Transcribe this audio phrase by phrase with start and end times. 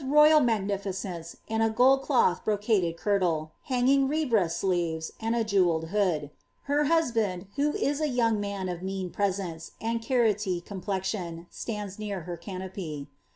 [0.03, 5.91] lyal nngu ficence m a gold cloth brocaded kirtle, hs^ng re~hras sleere^ aiKl i jewelled
[5.91, 6.31] bo<^;
[6.63, 12.21] her husband, who is a young man of mean piescnci^ and carroty compl^on, stands near
[12.21, 13.09] her canopy.